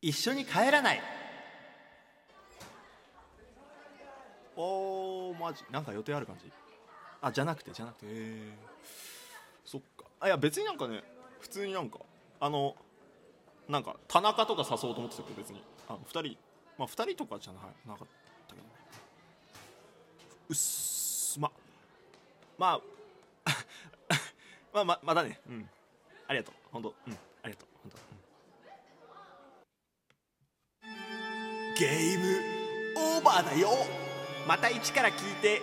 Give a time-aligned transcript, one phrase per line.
[0.00, 1.02] 一緒に帰らない。
[4.56, 5.64] おーマジ。
[5.70, 6.50] なんか予定ある感じ？
[7.20, 8.06] あじゃなくてじゃなくて。
[8.06, 8.52] へえ
[9.64, 10.04] そっか。
[10.20, 11.02] あいや別になんかね
[11.40, 11.98] 普通になんか
[12.40, 12.74] あの
[13.68, 15.62] なんか田中とか誘おうと思ってたけど別に。
[15.88, 16.36] あの2人
[16.76, 17.60] まあ2人とかじゃな
[17.92, 18.08] なかっ
[18.48, 18.70] たけどね。
[20.48, 21.38] うっす。
[21.40, 21.50] ま
[22.56, 22.80] まあ
[24.72, 25.40] まあままだね。
[25.48, 25.70] うん。
[26.26, 26.54] ありがとう。
[26.72, 26.94] 本当。
[27.06, 27.12] うん。
[27.12, 27.16] あ
[27.48, 27.68] りがとう。
[27.82, 27.97] 本当、
[31.78, 32.42] ゲーム
[32.96, 33.68] オーバーだよ。
[34.48, 35.62] また一から聞いて。